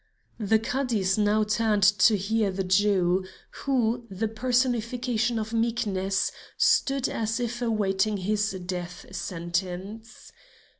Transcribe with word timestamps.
The 0.39 0.57
Cadis 0.57 1.15
now 1.19 1.43
turned 1.43 1.83
to 1.83 2.17
hear 2.17 2.49
the 2.49 2.63
Jew, 2.63 3.23
who, 3.51 4.07
the 4.09 4.27
personification 4.27 5.37
of 5.37 5.53
meekness, 5.53 6.31
stood 6.57 7.07
as 7.07 7.39
if 7.39 7.61
awaiting 7.61 8.17
his 8.17 8.49
death 8.65 9.05
sentence. 9.15 10.31